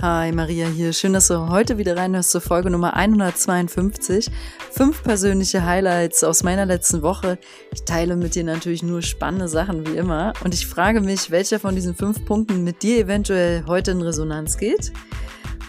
[0.00, 0.92] Hi, Maria hier.
[0.92, 4.30] Schön, dass du heute wieder reinhörst zur Folge Nummer 152.
[4.70, 7.36] Fünf persönliche Highlights aus meiner letzten Woche.
[7.72, 10.34] Ich teile mit dir natürlich nur spannende Sachen wie immer.
[10.44, 14.56] Und ich frage mich, welcher von diesen fünf Punkten mit dir eventuell heute in Resonanz
[14.56, 14.92] geht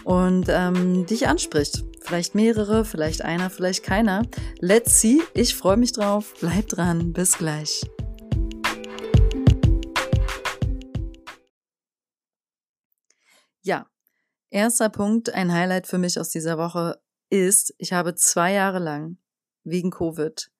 [0.04, 1.82] und ähm, dich anspricht.
[2.00, 4.22] Vielleicht mehrere, vielleicht einer, vielleicht keiner.
[4.60, 5.20] Let's see.
[5.34, 6.34] Ich freue mich drauf.
[6.40, 7.12] Bleib dran.
[7.12, 7.82] Bis gleich.
[13.62, 13.86] Ja,
[14.50, 19.16] Erster Punkt, ein Highlight für mich aus dieser Woche ist, ich habe zwei Jahre lang
[19.62, 20.50] wegen Covid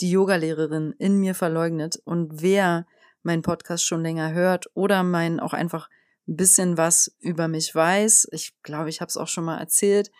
[0.00, 2.86] die Yogalehrerin in mir verleugnet und wer
[3.22, 5.88] meinen Podcast schon länger hört oder mein auch einfach
[6.28, 10.10] ein bisschen was über mich weiß, ich glaube, ich habe es auch schon mal erzählt,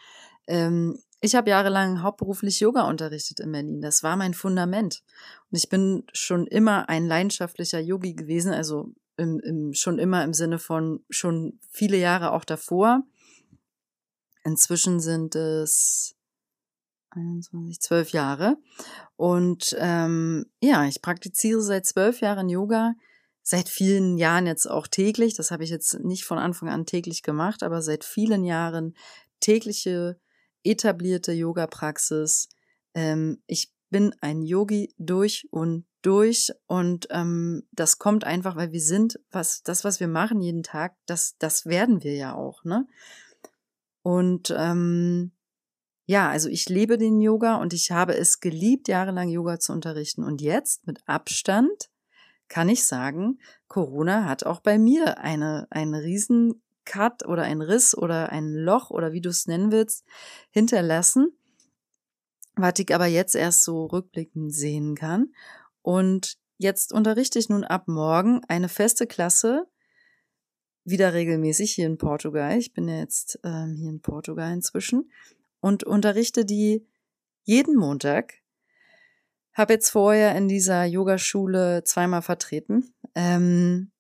[0.46, 3.80] ähm, ich habe jahrelang hauptberuflich Yoga unterrichtet in Berlin.
[3.80, 5.02] Das war mein Fundament.
[5.51, 10.32] Und ich bin schon immer ein leidenschaftlicher Yogi gewesen, also im, im, schon immer im
[10.32, 13.02] Sinne von schon viele Jahre auch davor.
[14.49, 16.16] Inzwischen sind es
[17.10, 18.57] 21, 12 Jahre.
[19.16, 22.95] Und ähm, ja, ich praktiziere seit zwölf Jahren Yoga,
[23.43, 25.35] seit vielen Jahren jetzt auch täglich.
[25.35, 28.96] Das habe ich jetzt nicht von Anfang an täglich gemacht, aber seit vielen Jahren
[29.40, 30.18] tägliche
[30.65, 32.49] etablierte Yoga-Praxis.
[32.95, 38.80] Ähm, ich bin ein Yogi durch und durch und ähm, das kommt einfach, weil wir
[38.80, 42.87] sind, was das, was wir machen jeden Tag, das, das werden wir ja auch, ne?
[44.09, 45.32] Und ähm,
[46.06, 50.24] ja, also ich lebe den Yoga und ich habe es geliebt, jahrelang Yoga zu unterrichten.
[50.24, 51.90] Und jetzt mit Abstand
[52.48, 57.95] kann ich sagen, Corona hat auch bei mir eine, einen riesen Cut oder ein Riss
[57.95, 60.06] oder ein Loch oder wie du es nennen willst,
[60.48, 61.37] hinterlassen,
[62.56, 65.34] was ich aber jetzt erst so rückblickend sehen kann.
[65.82, 69.66] Und jetzt unterrichte ich nun ab morgen eine feste Klasse
[70.91, 72.56] wieder regelmäßig hier in Portugal.
[72.58, 75.10] Ich bin ja jetzt ähm, hier in Portugal inzwischen
[75.60, 76.87] und unterrichte die
[77.44, 78.34] jeden Montag.
[79.53, 82.94] Habe jetzt vorher in dieser Yogaschule zweimal vertreten.
[83.15, 83.91] Ähm,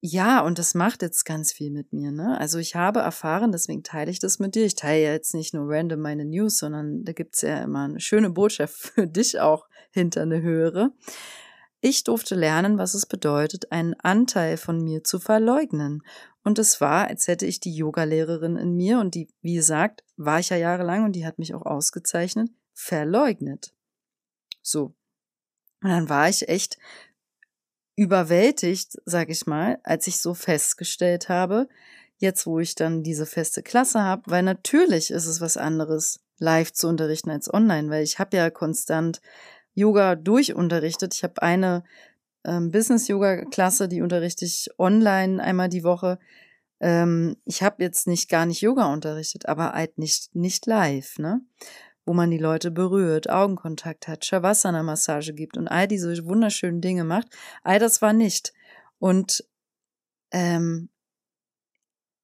[0.00, 2.12] ja, und das macht jetzt ganz viel mit mir.
[2.12, 2.38] Ne?
[2.38, 4.64] Also ich habe erfahren, deswegen teile ich das mit dir.
[4.64, 7.98] Ich teile ja jetzt nicht nur random meine News, sondern da gibt's ja immer eine
[7.98, 10.92] schöne Botschaft für dich auch hinter eine höhere.
[11.80, 16.02] Ich durfte lernen, was es bedeutet, einen Anteil von mir zu verleugnen.
[16.42, 20.40] Und es war, als hätte ich die Yogalehrerin in mir und die, wie gesagt, war
[20.40, 23.72] ich ja jahrelang und die hat mich auch ausgezeichnet, verleugnet.
[24.62, 24.94] So.
[25.82, 26.78] Und dann war ich echt
[27.96, 31.68] überwältigt, sag ich mal, als ich so festgestellt habe,
[32.16, 36.72] jetzt wo ich dann diese feste Klasse habe, weil natürlich ist es was anderes, live
[36.72, 39.20] zu unterrichten als online, weil ich habe ja konstant
[39.78, 41.14] Yoga durchunterrichtet.
[41.14, 41.84] Ich habe eine
[42.44, 46.18] ähm, Business-Yoga-Klasse, die unterrichte ich online einmal die Woche.
[46.80, 51.40] Ähm, ich habe jetzt nicht gar nicht Yoga unterrichtet, aber halt nicht, nicht live, ne?
[52.04, 57.28] Wo man die Leute berührt, Augenkontakt hat, Shavasana-Massage gibt und all diese wunderschönen Dinge macht.
[57.62, 58.52] All das war nicht.
[58.98, 59.44] Und
[60.32, 60.88] ähm,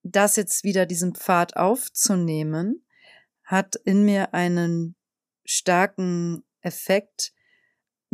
[0.03, 2.85] das jetzt wieder diesen Pfad aufzunehmen,
[3.45, 4.97] hat in mir einen
[5.45, 7.33] starken Effekt,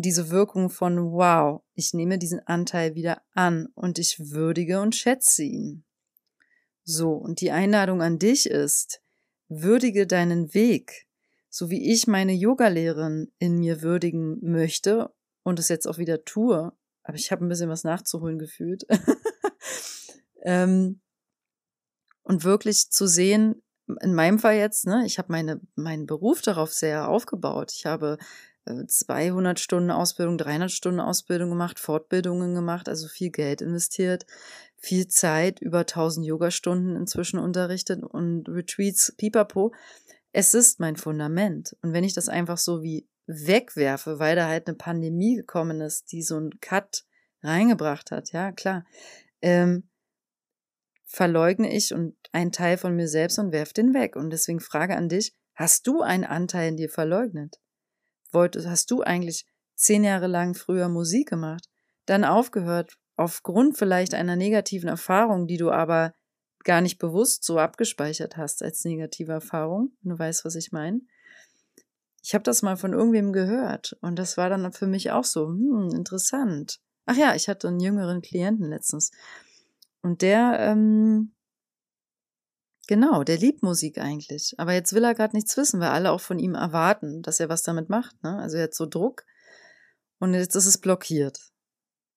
[0.03, 5.43] diese Wirkung von wow, ich nehme diesen Anteil wieder an und ich würdige und schätze
[5.43, 5.85] ihn.
[6.85, 9.03] So, und die Einladung an dich ist,
[9.49, 11.07] würdige deinen Weg,
[11.49, 15.13] so wie ich meine Yogalehrerin in mir würdigen möchte
[15.43, 16.73] und es jetzt auch wieder tue,
[17.03, 18.87] aber ich habe ein bisschen was nachzuholen gefühlt.
[20.43, 21.01] ähm,
[22.23, 23.63] und wirklich zu sehen,
[24.01, 27.73] in meinem Fall jetzt, ne, ich habe meine, meinen Beruf darauf sehr aufgebaut.
[27.73, 28.19] Ich habe
[28.67, 34.27] 200 äh, Stunden Ausbildung, 300 Stunden Ausbildung gemacht, Fortbildungen gemacht, also viel Geld investiert,
[34.77, 39.73] viel Zeit, über 1000 Yogastunden inzwischen unterrichtet und Retreats, pipapo.
[40.33, 41.77] Es ist mein Fundament.
[41.83, 46.13] Und wenn ich das einfach so wie wegwerfe, weil da halt eine Pandemie gekommen ist,
[46.13, 47.05] die so einen Cut
[47.43, 48.85] reingebracht hat, ja, klar,
[49.41, 49.89] ähm,
[51.07, 54.17] verleugne ich und einen Teil von mir selbst und werf den weg.
[54.17, 57.60] Und deswegen frage an dich, hast du einen Anteil in dir verleugnet?
[58.33, 61.65] Wolltest, hast du eigentlich zehn Jahre lang früher Musik gemacht,
[62.07, 66.15] dann aufgehört, aufgrund vielleicht einer negativen Erfahrung, die du aber
[66.65, 71.01] gar nicht bewusst so abgespeichert hast als negative Erfahrung, du weißt, was ich meine.
[72.23, 75.49] Ich habe das mal von irgendwem gehört und das war dann für mich auch so,
[75.49, 76.81] hm, interessant.
[77.07, 79.11] Ach ja, ich hatte einen jüngeren Klienten letztens
[80.03, 81.33] und der ähm,
[82.91, 84.57] Genau, der liebt Musik eigentlich.
[84.59, 87.49] Aber jetzt will er gerade nichts wissen, weil alle auch von ihm erwarten, dass er
[87.49, 88.21] was damit macht.
[88.25, 88.37] Ne?
[88.41, 89.25] Also er hat so Druck
[90.19, 91.39] und jetzt ist es blockiert.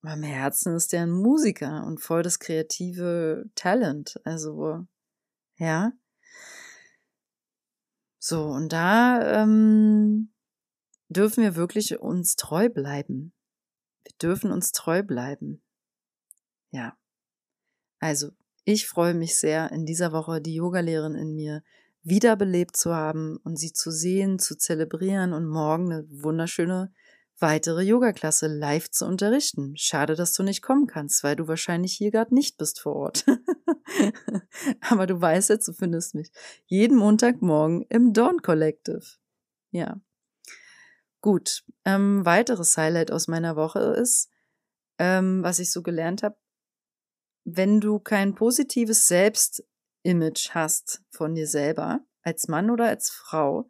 [0.01, 4.19] Aber im Herzen ist er ein Musiker und voll das kreative Talent.
[4.23, 4.87] Also
[5.57, 5.91] Ja.
[8.17, 10.33] So, und da ähm,
[11.09, 13.31] dürfen wir wirklich uns treu bleiben.
[14.05, 15.61] Wir dürfen uns treu bleiben.
[16.71, 16.97] Ja.
[17.99, 18.31] Also,
[18.63, 21.63] ich freue mich sehr, in dieser Woche die Yogalehrerin in mir
[22.04, 26.92] wiederbelebt zu haben und sie zu sehen, zu zelebrieren und morgen eine wunderschöne
[27.39, 29.75] weitere Yoga-Klasse live zu unterrichten.
[29.75, 33.25] Schade, dass du nicht kommen kannst, weil du wahrscheinlich hier gerade nicht bist vor Ort.
[34.81, 36.31] Aber du weißt jetzt, du findest mich
[36.66, 39.04] jeden Montagmorgen im Dawn Collective.
[39.71, 40.00] Ja.
[41.21, 41.63] Gut.
[41.86, 44.30] Ähm, weiteres Highlight aus meiner Woche ist,
[45.00, 46.38] ähm, was ich so gelernt habe,
[47.44, 53.69] wenn du kein positives Selbstimage hast von dir selber, als Mann oder als Frau,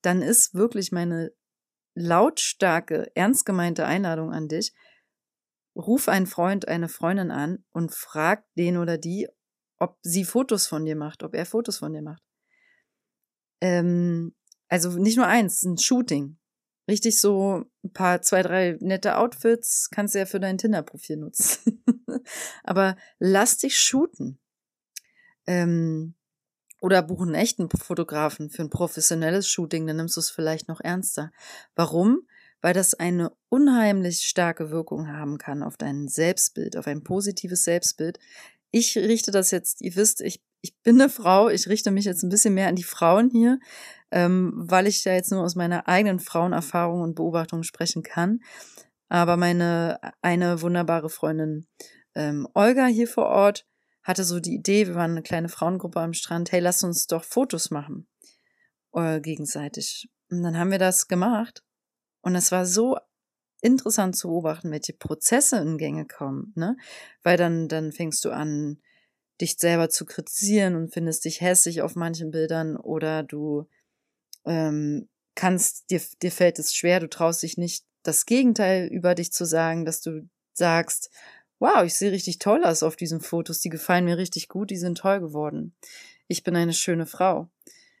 [0.00, 1.32] dann ist wirklich meine
[1.94, 4.72] lautstarke, ernst gemeinte Einladung an dich.
[5.76, 9.28] Ruf einen Freund, eine Freundin an und frag den oder die,
[9.78, 12.22] ob sie Fotos von dir macht, ob er Fotos von dir macht.
[13.60, 14.34] Ähm,
[14.68, 16.38] also nicht nur eins, ein Shooting.
[16.92, 21.82] Richtig so ein paar, zwei, drei nette Outfits kannst du ja für dein Tinder-Profil nutzen.
[22.64, 24.38] Aber lass dich shooten.
[25.46, 26.14] Ähm,
[26.82, 30.82] oder buchen einen echten Fotografen für ein professionelles Shooting, dann nimmst du es vielleicht noch
[30.82, 31.32] ernster.
[31.74, 32.28] Warum?
[32.60, 38.18] Weil das eine unheimlich starke Wirkung haben kann auf dein Selbstbild, auf ein positives Selbstbild.
[38.70, 42.22] Ich richte das jetzt, ihr wisst, ich, ich bin eine Frau, ich richte mich jetzt
[42.22, 43.60] ein bisschen mehr an die Frauen hier,
[44.12, 48.40] ähm, weil ich ja jetzt nur aus meiner eigenen Frauenerfahrung und Beobachtung sprechen kann.
[49.08, 51.66] Aber meine eine wunderbare Freundin
[52.14, 53.66] ähm, Olga hier vor Ort,
[54.02, 57.24] hatte so die Idee, wir waren eine kleine Frauengruppe am Strand, hey, lass uns doch
[57.24, 58.08] Fotos machen.
[58.92, 60.10] Äh, gegenseitig.
[60.30, 61.62] Und dann haben wir das gemacht.
[62.20, 62.98] Und es war so
[63.60, 66.76] interessant zu beobachten, welche Prozesse in Gänge kommen, ne?
[67.22, 68.78] Weil dann, dann fängst du an,
[69.40, 73.68] dich selber zu kritisieren und findest dich hässlich auf manchen Bildern oder du
[74.44, 79.32] ähm, kannst, dir, dir fällt es schwer, du traust dich nicht, das Gegenteil über dich
[79.32, 81.10] zu sagen, dass du sagst,
[81.58, 84.76] wow, ich sehe richtig toll aus auf diesen Fotos, die gefallen mir richtig gut, die
[84.76, 85.74] sind toll geworden.
[86.26, 87.50] Ich bin eine schöne Frau.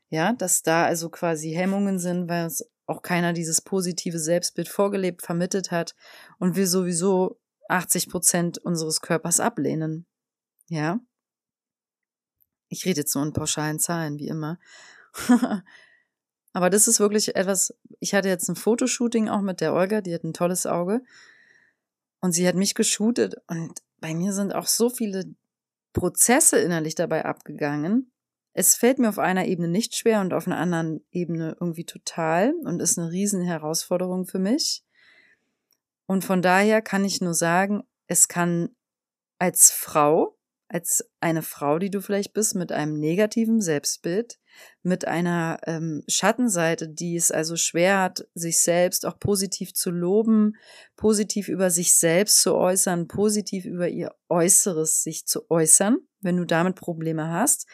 [0.08, 5.22] Ja, dass da also quasi Hemmungen sind, weil uns auch keiner dieses positive Selbstbild vorgelebt,
[5.22, 5.94] vermittelt hat
[6.38, 10.06] und wir sowieso 80 Prozent unseres Körpers ablehnen.
[10.68, 11.00] Ja.
[12.68, 14.58] Ich rede jetzt nur in pauschalen Zahlen, wie immer.
[16.52, 20.14] Aber das ist wirklich etwas, ich hatte jetzt ein Fotoshooting auch mit der Olga, die
[20.14, 21.02] hat ein tolles Auge.
[22.20, 25.24] Und sie hat mich geshootet und bei mir sind auch so viele
[25.92, 28.12] Prozesse innerlich dabei abgegangen.
[28.52, 32.54] Es fällt mir auf einer Ebene nicht schwer und auf einer anderen Ebene irgendwie total
[32.64, 34.84] und ist eine riesen Herausforderung für mich.
[36.06, 38.70] Und von daher kann ich nur sagen, es kann
[39.38, 40.36] als Frau
[40.72, 44.38] als eine Frau, die du vielleicht bist, mit einem negativen Selbstbild,
[44.82, 50.56] mit einer ähm, Schattenseite, die es also schwer hat, sich selbst auch positiv zu loben,
[50.96, 55.98] positiv über sich selbst zu äußern, positiv über ihr Äußeres sich zu äußern.
[56.20, 57.66] Wenn du damit Probleme hast,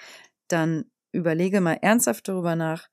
[0.48, 2.88] dann überlege mal ernsthaft darüber nach,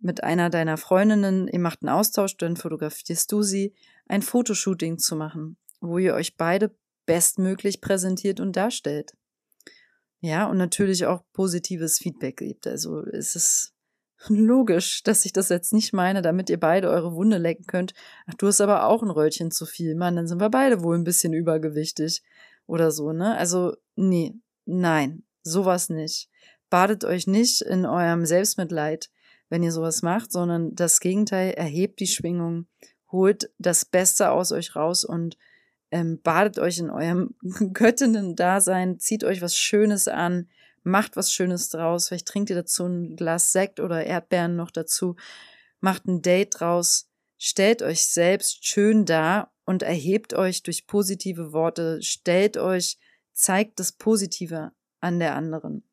[0.00, 3.74] mit einer deiner Freundinnen, ihr macht einen Austausch, dann fotografierst du sie,
[4.08, 6.74] ein Fotoshooting zu machen, wo ihr euch beide
[7.06, 9.12] bestmöglich präsentiert und darstellt.
[10.20, 12.66] Ja, und natürlich auch positives Feedback gibt.
[12.66, 13.72] Also es ist
[14.28, 17.94] logisch, dass ich das jetzt nicht meine, damit ihr beide eure Wunde lecken könnt.
[18.26, 19.94] Ach, du hast aber auch ein Röllchen zu viel.
[19.94, 22.22] Mann, dann sind wir beide wohl ein bisschen übergewichtig
[22.66, 23.36] oder so, ne?
[23.36, 24.34] Also, nee,
[24.66, 26.28] nein, sowas nicht.
[26.68, 29.10] Badet euch nicht in eurem Selbstmitleid,
[29.48, 32.68] wenn ihr sowas macht, sondern das Gegenteil, erhebt die Schwingung,
[33.10, 35.36] holt das Beste aus euch raus und
[35.90, 37.34] ähm, badet euch in eurem
[37.72, 40.48] Göttinnen-Dasein, zieht euch was Schönes an,
[40.82, 45.16] macht was Schönes draus, vielleicht trinkt ihr dazu ein Glas Sekt oder Erdbeeren noch dazu,
[45.80, 52.02] macht ein Date draus, stellt euch selbst schön dar und erhebt euch durch positive Worte,
[52.02, 52.98] stellt euch,
[53.32, 55.84] zeigt das Positive an der anderen,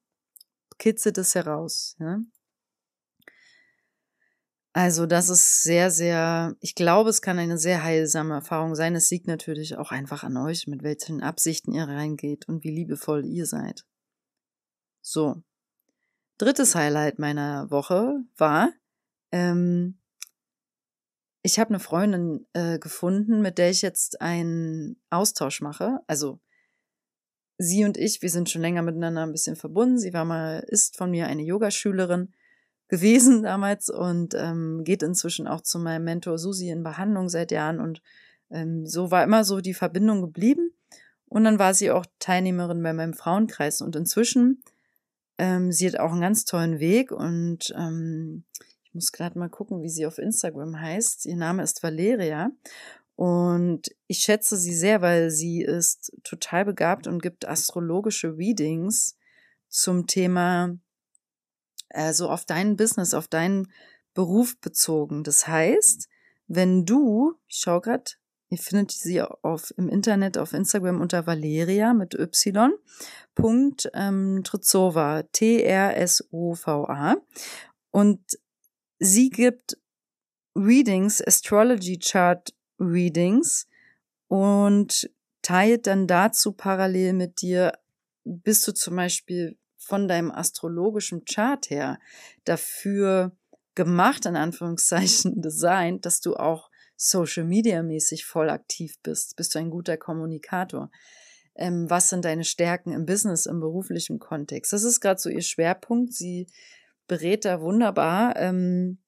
[0.77, 1.95] kitzelt es heraus.
[1.99, 2.19] Ja?
[4.77, 8.93] Also das ist sehr, sehr, ich glaube, es kann eine sehr heilsame Erfahrung sein.
[8.93, 13.25] Es liegt natürlich auch einfach an euch, mit welchen Absichten ihr reingeht und wie liebevoll
[13.25, 13.87] ihr seid.
[15.01, 15.41] So.
[16.37, 18.71] Drittes Highlight meiner Woche war,
[19.31, 19.97] ähm,
[21.41, 26.01] ich habe eine Freundin äh, gefunden, mit der ich jetzt einen Austausch mache.
[26.05, 26.39] Also
[27.57, 29.97] sie und ich, wir sind schon länger miteinander ein bisschen verbunden.
[29.97, 32.31] Sie war mal, ist von mir eine Yogaschülerin
[32.87, 37.79] gewesen damals und ähm, geht inzwischen auch zu meinem Mentor Susi in Behandlung seit Jahren
[37.79, 38.01] und
[38.49, 40.71] ähm, so war immer so die Verbindung geblieben.
[41.29, 44.63] Und dann war sie auch Teilnehmerin bei meinem Frauenkreis und inzwischen
[45.37, 48.43] Ähm, sie hat auch einen ganz tollen Weg und ähm,
[48.83, 51.25] ich muss gerade mal gucken, wie sie auf Instagram heißt.
[51.27, 52.51] Ihr Name ist Valeria.
[53.15, 59.15] Und ich schätze sie sehr, weil sie ist total begabt und gibt astrologische Readings
[59.69, 60.77] zum Thema,
[61.89, 63.71] also auf dein Business, auf deinen
[64.13, 65.23] Beruf bezogen.
[65.23, 66.07] Das heißt,
[66.47, 68.17] wenn du, ich schau grad,
[68.49, 72.73] ihr findet sie auf, im Internet auf Instagram unter Valeria mit Y.
[73.35, 77.17] Punkt ähm, Trezova, T-R-S-O-V-A.
[77.91, 78.19] Und
[78.99, 79.77] sie gibt
[80.55, 83.67] Readings, Astrology Chart Readings
[84.27, 85.09] und
[85.41, 87.73] teilt dann dazu parallel mit dir,
[88.23, 91.99] bist du zum Beispiel von deinem astrologischen Chart her
[92.43, 93.31] dafür
[93.73, 99.37] gemacht, in Anführungszeichen designt, dass du auch Social Media mäßig voll aktiv bist?
[99.37, 100.91] Bist du ein guter Kommunikator?
[101.55, 104.73] Ähm, was sind deine Stärken im Business, im beruflichen Kontext?
[104.73, 106.13] Das ist gerade so ihr Schwerpunkt.
[106.13, 106.47] Sie
[107.07, 108.35] berät da wunderbar.
[108.35, 108.99] Ähm,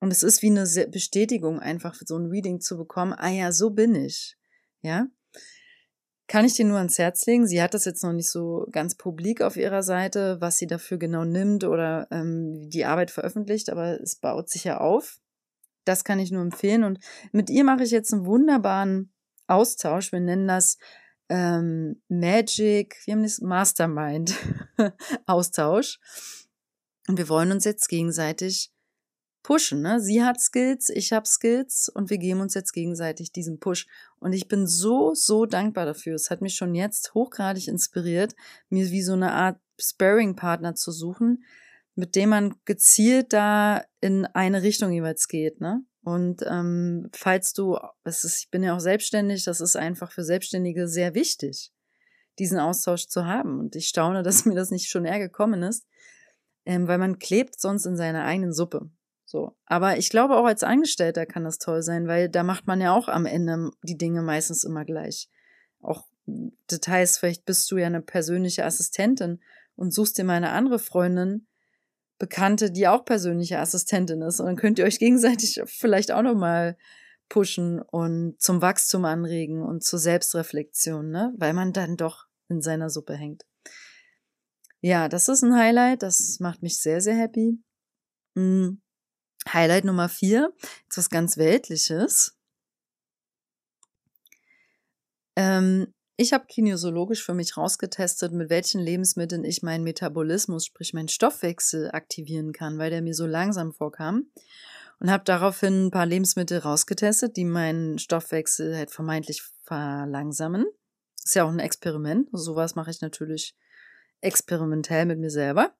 [0.00, 3.12] und es ist wie eine Bestätigung, einfach so ein Reading zu bekommen.
[3.12, 4.36] Ah ja, so bin ich.
[4.80, 5.06] Ja.
[6.32, 7.46] Kann ich dir nur ans Herz legen.
[7.46, 10.96] Sie hat das jetzt noch nicht so ganz publik auf ihrer Seite, was sie dafür
[10.96, 15.20] genau nimmt oder ähm, die Arbeit veröffentlicht, aber es baut sich ja auf.
[15.84, 16.84] Das kann ich nur empfehlen.
[16.84, 17.00] Und
[17.32, 19.12] mit ihr mache ich jetzt einen wunderbaren
[19.46, 20.10] Austausch.
[20.10, 20.78] Wir nennen das
[21.28, 24.34] ähm, Magic, wir haben das Mastermind
[25.26, 26.00] Austausch.
[27.08, 28.72] Und wir wollen uns jetzt gegenseitig
[29.42, 29.82] pushen.
[29.82, 30.00] Ne?
[30.00, 33.86] Sie hat Skills, ich habe Skills und wir geben uns jetzt gegenseitig diesen Push.
[34.18, 36.14] Und ich bin so, so dankbar dafür.
[36.14, 38.34] Es hat mich schon jetzt hochgradig inspiriert,
[38.68, 41.44] mir wie so eine Art Sparring-Partner zu suchen,
[41.94, 45.60] mit dem man gezielt da in eine Richtung jeweils geht.
[45.60, 45.84] Ne?
[46.04, 50.24] Und ähm, falls du, es ist, ich bin ja auch selbstständig, das ist einfach für
[50.24, 51.72] Selbstständige sehr wichtig,
[52.38, 53.60] diesen Austausch zu haben.
[53.60, 55.86] Und ich staune, dass mir das nicht schon eher gekommen ist,
[56.64, 58.90] ähm, weil man klebt sonst in seiner eigenen Suppe.
[59.32, 59.56] So.
[59.64, 62.94] Aber ich glaube auch als Angestellter kann das toll sein, weil da macht man ja
[62.94, 65.30] auch am Ende die Dinge meistens immer gleich.
[65.80, 66.04] Auch
[66.70, 69.40] Details, vielleicht bist du ja eine persönliche Assistentin
[69.74, 71.46] und suchst dir mal eine andere Freundin,
[72.18, 74.38] Bekannte, die auch persönliche Assistentin ist.
[74.38, 76.76] Und dann könnt ihr euch gegenseitig vielleicht auch nochmal
[77.30, 81.32] pushen und zum Wachstum anregen und zur Selbstreflexion, ne?
[81.38, 83.46] Weil man dann doch in seiner Suppe hängt.
[84.82, 86.02] Ja, das ist ein Highlight.
[86.02, 87.58] Das macht mich sehr, sehr happy.
[88.34, 88.81] Mhm.
[89.48, 90.52] Highlight Nummer vier,
[90.84, 92.36] jetzt was ganz Weltliches.
[95.36, 101.08] Ähm, ich habe kinesiologisch für mich rausgetestet, mit welchen Lebensmitteln ich meinen Metabolismus, sprich meinen
[101.08, 104.30] Stoffwechsel aktivieren kann, weil der mir so langsam vorkam.
[105.00, 110.66] Und habe daraufhin ein paar Lebensmittel rausgetestet, die meinen Stoffwechsel halt vermeintlich verlangsamen.
[111.24, 112.28] Ist ja auch ein Experiment.
[112.30, 113.56] Sowas mache ich natürlich
[114.20, 115.74] experimentell mit mir selber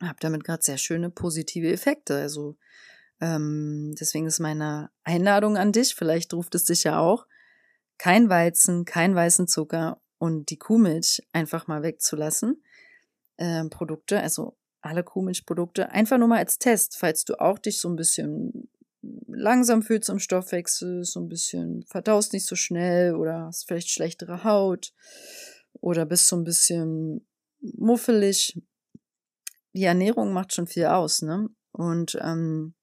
[0.00, 2.16] habe damit gerade sehr schöne positive Effekte.
[2.16, 2.56] Also
[3.20, 7.26] ähm, deswegen ist meine Einladung an dich, vielleicht ruft es dich ja auch,
[7.98, 12.62] kein Weizen, kein weißen Zucker und die Kuhmilch einfach mal wegzulassen.
[13.38, 17.88] Ähm, Produkte, also alle Kuhmilchprodukte, einfach nur mal als Test, falls du auch dich so
[17.88, 18.68] ein bisschen
[19.26, 24.44] langsam fühlst im Stoffwechsel, so ein bisschen verdaust nicht so schnell oder hast vielleicht schlechtere
[24.44, 24.92] Haut
[25.80, 27.26] oder bist so ein bisschen
[27.60, 28.60] muffelig,
[29.78, 31.48] die Ernährung macht schon viel aus, ne?
[31.70, 32.74] Und ähm,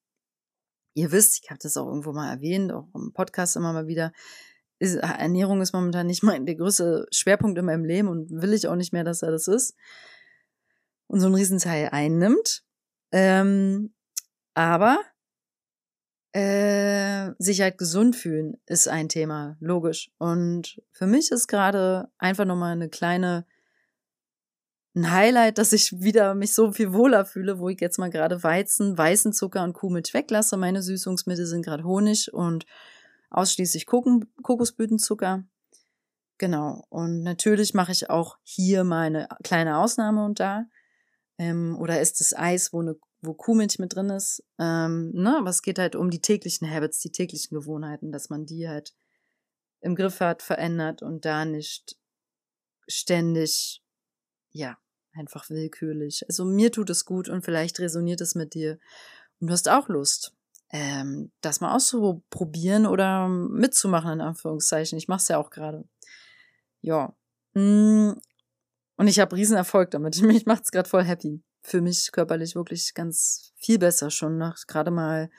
[0.94, 4.14] ihr wisst, ich habe das auch irgendwo mal erwähnt, auch im Podcast immer mal wieder,
[4.80, 8.68] ist, Ernährung ist momentan nicht mein der größte Schwerpunkt in meinem Leben und will ich
[8.68, 9.76] auch nicht mehr, dass er das ist.
[11.08, 12.64] Und so einen Riesenteil einnimmt.
[13.12, 13.94] Ähm,
[14.54, 15.00] aber
[16.32, 20.12] äh, sich halt gesund fühlen ist ein Thema, logisch.
[20.18, 23.46] Und für mich ist gerade einfach nochmal eine kleine
[24.96, 28.44] ein Highlight, dass ich wieder mich so viel wohler fühle, wo ich jetzt mal gerade
[28.44, 30.56] Weizen, weißen Zucker und Kuhmilch weglasse.
[30.56, 32.66] Meine Süßungsmittel sind gerade Honig und
[33.30, 35.44] ausschließlich Kokosblütenzucker.
[36.38, 36.86] Genau.
[36.90, 40.66] Und natürlich mache ich auch hier mal eine kleine Ausnahme und da.
[41.38, 44.44] Ähm, oder ist es Eis, wo, eine, wo Kuhmilch mit drin ist.
[44.60, 45.38] Ähm, ne?
[45.38, 48.94] Aber es geht halt um die täglichen Habits, die täglichen Gewohnheiten, dass man die halt
[49.82, 51.98] im Griff hat, verändert und da nicht
[52.88, 53.84] ständig,
[54.52, 54.78] ja,
[55.16, 56.26] einfach willkürlich.
[56.28, 58.80] Also mir tut es gut und vielleicht resoniert es mit dir
[59.40, 60.34] und du hast auch Lust,
[60.72, 64.98] ähm, das mal auszuprobieren oder mitzumachen, in Anführungszeichen.
[64.98, 65.88] Ich mache es ja auch gerade.
[66.82, 67.16] Ja.
[67.54, 68.14] Mm.
[68.98, 70.22] Und ich habe Riesenerfolg damit.
[70.22, 71.44] Mich macht es gerade voll happy.
[71.64, 75.32] Für mich körperlich wirklich ganz viel besser schon nach gerade mal,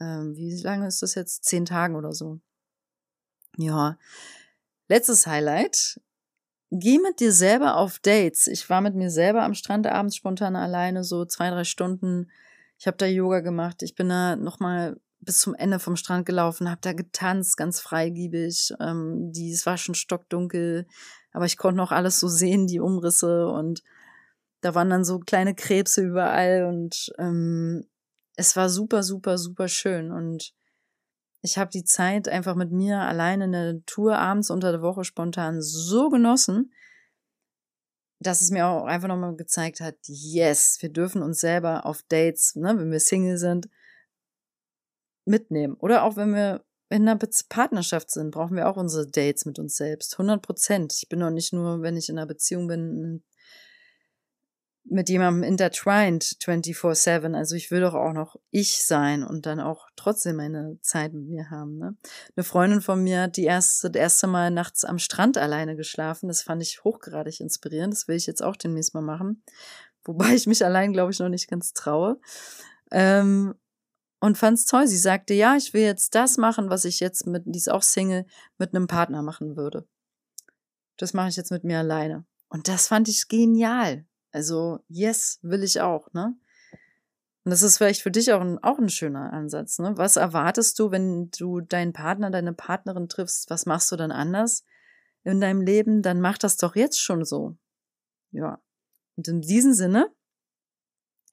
[0.00, 1.44] ähm, wie lange ist das jetzt?
[1.44, 2.40] Zehn Tagen oder so.
[3.56, 3.96] Ja.
[4.88, 6.00] Letztes Highlight
[6.70, 8.46] geh mit dir selber auf Dates.
[8.46, 12.30] Ich war mit mir selber am Strand abends spontan alleine, so zwei, drei Stunden.
[12.78, 13.82] Ich habe da Yoga gemacht.
[13.82, 18.72] Ich bin da nochmal bis zum Ende vom Strand gelaufen, habe da getanzt, ganz freigiebig.
[18.80, 20.86] Ähm, die, es war schon stockdunkel,
[21.32, 23.82] aber ich konnte noch alles so sehen, die Umrisse und
[24.62, 27.86] da waren dann so kleine Krebse überall und ähm,
[28.36, 30.52] es war super, super, super schön und
[31.42, 35.04] ich habe die Zeit einfach mit mir alleine in der Tour abends unter der Woche
[35.04, 36.72] spontan so genossen,
[38.20, 42.54] dass es mir auch einfach nochmal gezeigt hat, yes, wir dürfen uns selber auf Dates,
[42.54, 43.68] ne, wenn wir Single sind,
[45.24, 45.74] mitnehmen.
[45.74, 47.18] Oder auch wenn wir in einer
[47.48, 50.14] Partnerschaft sind, brauchen wir auch unsere Dates mit uns selbst.
[50.14, 50.92] 100 Prozent.
[50.92, 53.22] Ich bin doch nicht nur, wenn ich in einer Beziehung bin,
[54.84, 57.34] mit jemandem intertwined 24-7.
[57.34, 61.26] Also ich will doch auch noch ich sein und dann auch trotzdem meine Zeit mit
[61.26, 61.78] mir haben.
[61.78, 61.96] Ne?
[62.36, 66.28] Eine Freundin von mir hat die erste, das erste Mal nachts am Strand alleine geschlafen.
[66.28, 67.94] Das fand ich hochgradig inspirierend.
[67.94, 69.42] Das will ich jetzt auch demnächst mal machen.
[70.04, 72.18] Wobei ich mich allein, glaube ich, noch nicht ganz traue.
[72.90, 73.54] Ähm,
[74.20, 74.86] und fand's toll.
[74.86, 77.82] Sie sagte, ja, ich will jetzt das machen, was ich jetzt mit, die ist auch
[77.82, 78.26] Single,
[78.58, 79.86] mit einem Partner machen würde.
[80.96, 82.26] Das mache ich jetzt mit mir alleine.
[82.48, 84.04] Und das fand ich genial.
[84.32, 86.36] Also, yes, will ich auch, ne?
[87.44, 89.92] Und das ist vielleicht für dich auch ein, auch ein schöner Ansatz, ne?
[89.96, 93.50] Was erwartest du, wenn du deinen Partner, deine Partnerin triffst?
[93.50, 94.64] Was machst du dann anders
[95.24, 96.02] in deinem Leben?
[96.02, 97.56] Dann mach das doch jetzt schon so.
[98.30, 98.60] Ja.
[99.16, 100.12] Und in diesem Sinne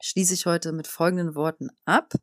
[0.01, 2.13] schließe ich heute mit folgenden Worten ab.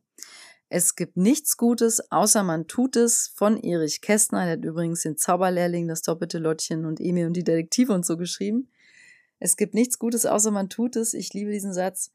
[0.67, 4.45] Es gibt nichts Gutes, außer man tut es von Erich Kästner.
[4.45, 8.17] Der hat übrigens den Zauberlehrling, das doppelte Lottchen und Emil und die Detektive und so
[8.17, 8.71] geschrieben.
[9.45, 11.13] Es gibt nichts Gutes, außer man tut es.
[11.13, 12.09] Ich liebe diesen Satz.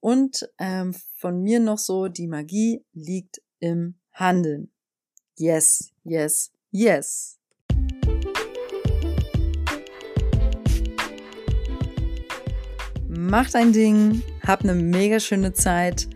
[0.00, 4.70] Und ähm, von mir noch so, die Magie liegt im Handeln.
[5.38, 7.38] Yes, yes, yes.
[13.08, 16.06] Mach dein Ding, hab eine mega schöne Zeit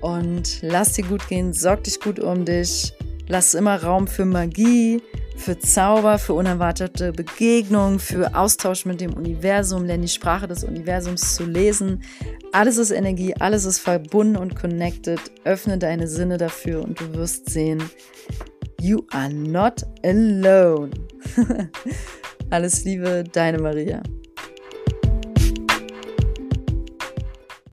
[0.00, 2.92] und lass dir gut gehen, sorg dich gut um dich,
[3.26, 5.02] lass immer Raum für Magie,
[5.38, 11.34] für Zauber, für unerwartete Begegnungen, für Austausch mit dem Universum, lerne die Sprache des Universums
[11.34, 12.02] zu lesen.
[12.52, 15.20] Alles ist Energie, alles ist verbunden und connected.
[15.44, 17.82] Öffne deine Sinne dafür und du wirst sehen,
[18.80, 20.90] you are not alone.
[22.50, 24.02] alles Liebe, deine Maria.